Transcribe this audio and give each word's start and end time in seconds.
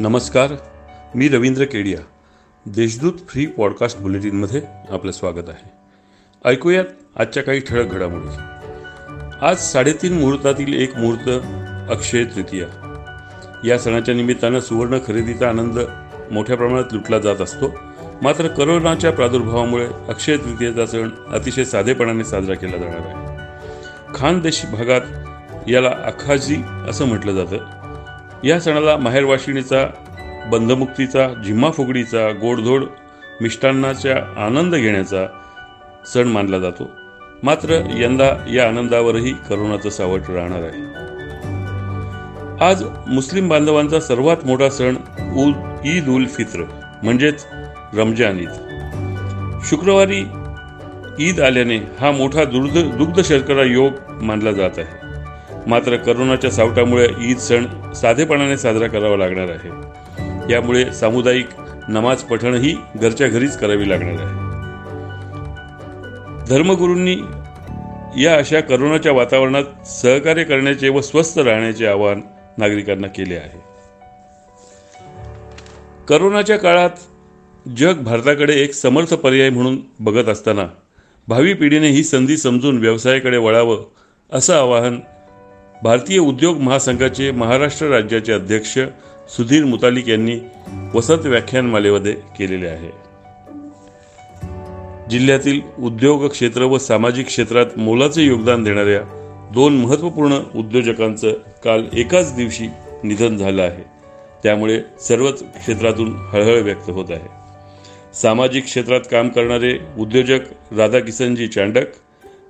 नमस्कार 0.00 0.52
मी 1.14 1.28
Ravindra 1.28 1.64
Kedia. 1.64 1.98
Deshdoot 2.66 3.12
free 3.28 3.46
podcast 3.46 3.98
बुलेटिनमध्ये 3.98 4.62
आपलं 4.90 5.12
स्वागत 5.12 5.48
आहे. 5.48 5.72
ऐकूयात 6.44 6.84
आजच्या 7.16 7.42
काही 7.42 7.60
ठळक 7.60 7.86
घडामोडी. 7.86 8.28
आज 9.40 9.56
साडेतीन 9.58 10.12
मुहूर्तातील 10.12 10.74
एक 10.74 10.96
मुहूर्त 10.96 11.30
अक्षय 11.90 12.24
तृतीया. 12.24 12.66
या 13.64 13.78
सणाच्या 13.78 14.14
निमित्तानं 14.14 14.60
सुवर्ण 14.60 14.98
खरेदीचा 15.06 15.48
आनंद 15.48 15.78
मोठ्या 16.30 16.56
प्रमाणात 16.56 16.92
लुटला 16.92 17.18
जात 17.18 17.36
असतो. 17.36 17.68
मात्र 18.22 18.48
करोनाच्या 18.48 19.12
प्रादुर्भावामुळे 19.12 19.86
अक्षय 20.08 20.36
तृतीयेचा 20.36 20.86
सण 20.86 21.10
अतिशय 21.28 21.64
साधेपणाने 21.64 22.24
साजरा 22.24 22.54
केला 22.54 22.76
जाणार 22.76 22.98
आहे. 22.98 23.36
खानदेशी 24.14 24.66
भागात 24.66 25.00
याला 25.68 25.88
अखाजी 25.88 26.56
असं 26.88 27.04
म्हटलं 27.04 27.44
जातं. 27.44 27.75
या 28.44 28.60
सणाला 28.60 28.96
माहेरवाशिणीचा 28.96 29.86
बंधमुक्तीचा 30.50 31.42
झिम्मा 31.46 31.70
फुगडीचा 31.70 32.30
गोडधोड 32.30 32.84
मिष्टान्नाचा 33.40 34.44
आनंद 34.46 34.74
घेण्याचा 34.74 35.26
सण 36.14 36.28
मानला 36.28 36.58
जातो. 36.58 36.90
मात्र 37.42 37.80
यंदा 37.96 38.30
या 38.54 38.68
आनंदावरही 38.68 39.32
करोनाचं 39.32 39.90
सावट 39.90 40.20
राहणार 40.28 40.62
आहे. 40.62 41.06
आज 42.64 42.84
मुस्लिम 43.06 43.48
बांधवांचा 43.48 44.00
सर्वात 44.00 44.36
मोठा 44.44 44.68
सण 44.68 44.96
उल 45.36 45.52
ईद 45.84 46.08
उल 46.08 46.24
फित्र 46.26 46.64
म्हणजेच 47.02 47.46
रमजान 47.94 48.40
ईद. 48.40 48.52
शुक्रवारी 49.64 50.24
ईद 51.18 51.40
आल्याने 51.40 51.76
हा 51.76 52.10
मोठा 52.10 52.44
दुर्द 52.44 52.78
दुग्ध 52.78 53.20
शर्करा 53.20 53.62
योग 53.62 53.92
मानला 54.22 54.52
जात 54.52 54.70
आहे. 54.76 55.05
मात्र 55.66 55.96
करोनाच्या 55.96 56.50
सावटामुळे 56.50 57.08
ईद 57.20 57.38
सण 57.38 57.92
साधेपणाने 57.92 58.58
साजरा 58.58 58.86
करावा 58.86 59.16
लागणार 59.16 59.48
आहे. 59.50 59.70
यामुळे 60.52 60.92
सामुदायिक 60.92 61.46
नमाज 61.88 62.22
पठणही 62.22 62.76
घरच्या 62.96 63.28
घरीच 63.28 63.58
करावी 63.58 63.88
लागणार 63.88 64.12
आहे. 64.12 64.46
धर्मगुरूंनी 66.48 67.16
या 68.22 68.36
अशा 68.36 68.60
करोनाच्या 68.60 69.12
वातावरणात 69.12 69.88
सहकार्य 69.88 70.44
करण्याचे 70.44 70.88
व 70.88 71.00
स्वस्थ 71.00 71.38
राहण्याचे 71.38 71.86
आवाहन 71.86 72.20
नागरिकांना 72.58 73.06
केले 73.06 73.36
आहे. 73.36 73.64
करोनाच्या 76.08 76.56
काळात 76.58 76.90
जग 77.76 77.94
भारताकडे 77.94 78.54
एक 78.54 78.74
समर्थ 78.74 79.14
पर्याय 79.14 79.50
म्हणून 79.50 79.78
बघत 80.00 80.28
असताना 80.28 80.66
भावी 81.28 81.54
पिढीने 81.54 81.88
ही 81.88 82.04
संधी 82.04 82.36
समजून 82.36 82.78
व्यवसायाकडे 82.78 83.36
वळावं 83.36 83.84
असं 84.32 84.54
आवाहन 84.54 85.00
भारतीय 85.82 86.18
उद्योग 86.18 86.58
महासंघाचे 86.58 87.30
महाराष्ट्र 87.30 87.86
राज्याचे 87.86 88.32
अध्यक्ष 88.32 88.78
सुधीर 89.28 89.64
मुतालिक 89.64 90.08
यांनी 90.08 90.40
वसंत 90.94 91.26
व्याख्यानमालेमध्ये 91.26 92.12
केलेले 92.12 92.66
आहे. 92.66 92.90
जिल्ह्यातील 95.10 95.60
उद्योग 95.78 96.26
क्षेत्र 96.26 96.62
व 96.62 96.78
सामाजिक 96.78 97.26
क्षेत्रात 97.26 97.66
मोलाचे 97.76 98.22
योगदान 98.22 98.62
देणाऱ्या 98.62 99.00
दोन 99.54 99.76
महत्त्वपूर्ण 99.76 100.38
उद्योजकांचं 100.54 101.32
काल 101.64 101.84
एकाच 101.92 102.34
दिवशी 102.34 102.66
निधन 103.04 103.36
झालं 103.36 103.62
आहे. 103.62 103.82
त्यामुळे 104.42 104.80
सर्वच 105.00 105.42
क्षेत्रातून 105.42 106.16
हळहळ 106.16 106.60
व्यक्त 106.60 106.90
होत 106.90 107.10
आहे. 107.10 107.28
सामाजिक 108.14 108.64
क्षेत्रात 108.64 109.00
काम 109.10 109.28
करणारे 109.28 109.78
उद्योजक 109.98 110.40
राधाकिसनजी 110.76 111.46
चांडक 111.46 111.86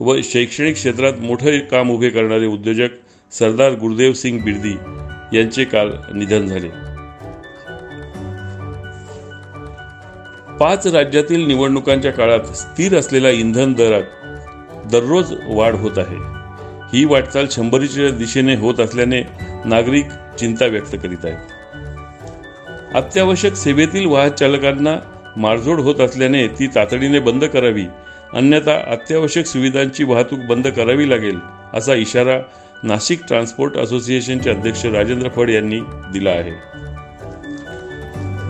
व 0.00 0.16
शैक्षणिक 0.24 0.74
क्षेत्रात 0.74 1.12
मोठे 1.20 1.58
काम 1.58 1.90
उभे 1.90 2.08
करणारे 2.08 2.46
उद्योजक 2.46 2.88
सरदार 3.38 3.72
गुरुदेव 3.72 4.12
सिंग 4.12 4.40
बिर्दी 4.40 4.76
यांचे 5.36 5.64
काल 5.64 5.90
निधन 6.14 6.46
झाले. 6.46 6.68
पाच 10.60 10.86
राज्यातील 10.86 11.46
निवडणुकांच्या 11.46 12.12
काळात 12.12 12.40
स्थिर 12.40 12.98
असलेल्या 12.98 13.30
इंधन 13.30 13.72
दरात 13.72 14.02
दररोज 14.92 15.32
वाढ 15.46 15.74
होत 15.74 15.98
आहे. 15.98 16.16
ही 16.92 17.04
वाटचाल 17.04 17.46
शंभरीच्या 17.50 18.10
दिशेने 18.10 18.56
होत 18.56 18.80
असल्याने 18.80 19.22
नागरिक 19.64 20.04
चिंता 20.38 20.66
व्यक्त 20.66 20.96
करीत 21.02 21.24
आहेत. 21.24 21.38
अत्यावश्यक 22.96 23.54
सेवेतील 23.54 24.06
वाहन 24.06 24.30
चालकांना 24.30 24.96
मारझोड 25.36 25.80
होत 25.80 26.00
असल्याने 26.00 26.48
ती 26.48 26.66
तातडीने 26.66 27.18
बंद 27.18 27.44
करावी 27.44 27.84
अन्यथा 28.34 28.82
अत्यावश्यक 28.86 29.46
सुविधांची 29.46 30.04
वाहतूक 30.04 30.38
बंद 30.38 30.68
करावी 30.68 31.10
लागेल 31.10 31.38
असा 31.74 31.94
इशारा 31.94 32.38
नाशिक 32.84 33.20
ट्रान्सपोर्ट 33.28 33.76
असोसिएशनचे 33.76 34.50
अध्यक्ष 34.50 34.86
राजेंद्र 34.86 35.28
फड 35.28 35.50
यांनी 35.50 35.80
दिला 36.12 36.30
आहे. 36.30 36.50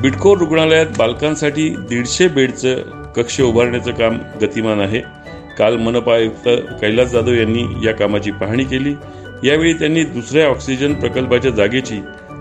बिटकोर 0.00 0.39
रुग्णालयात 0.39 0.87
बालकांसाठी 0.99 1.69
दीडशे 1.69 2.28
बेडचं 2.28 2.77
कक्ष 3.17 3.41
उभारण्याचं 3.41 3.91
काम 3.93 4.19
गतिमान 4.43 4.81
आहे. 4.81 5.00
काल 5.59 5.77
मनपा 5.77 6.15
आयुक्त 6.15 6.49
कैलास 6.81 7.09
जाधव 7.09 7.34
यांनी 7.34 7.87
या 7.87 7.93
कामाची 7.93 8.31
पाहणी 8.31 8.65
केली. 8.65 8.95
यावेळी 9.45 9.72
त्यांनी 9.72 10.05
दुसऱ्या 10.05 10.47
ऑक्सिजन 10.47 10.95
प्रकल्पाच्या 10.95 11.51
जागेची 11.51 12.01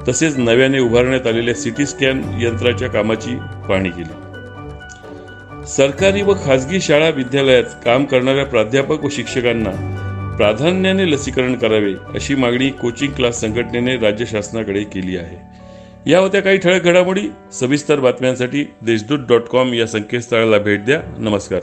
तसेच 0.10 0.38
नव्याने 0.38 0.80
उभारण्यात 0.80 1.28
आलेल्या 1.28 1.54
सिटी 1.54 1.86
स्कॅन 1.86 2.22
यंत्राच्या 2.42 2.90
कामाची 2.90 3.36
पाहणी 3.70 3.90
केली. 3.90 4.14
सरकारी 5.68 6.22
व 6.22 6.34
खासगी 6.46 6.81
शाळा 6.81 7.10
विद्यालयात 7.10 7.64
काम 7.86 8.06
करणाऱ्या 8.06 8.46
प्राध्यापक 8.46 9.06
व 9.06 9.08
शिक्षकांना 9.12 9.93
प्राधान्याने 10.38 11.12
लसीकरण 11.12 11.56
करावे 11.56 11.94
अशी 12.16 12.36
मागणी 12.36 12.70
कोचिंग 12.70 13.12
क्लास 13.12 13.42
संघटनेने 13.42 13.98
राज्य 13.98 14.26
शासनाकडे 14.26 14.84
केली 14.84 15.18
आहे. 15.18 15.38
या 16.12 16.20
होत्या 16.20 16.42
काही 16.42 16.58
ठळक 16.58 16.84
घडामोडी 16.84 17.22
सविस्तर 17.54 18.00
बातम्यांसाठी 18.00 18.74
देशदूत 18.82 19.20
डॉट 19.20 19.42
कॉम 19.42 19.74
या 19.74 19.88
संकेतस्थळाला 19.88 20.58
भेट 20.58 20.86
द्या. 20.86 21.02
नमस्कार. 21.18 21.62